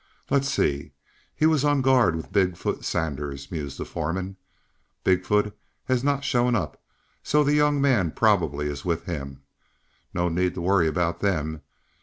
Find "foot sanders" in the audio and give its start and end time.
2.57-3.51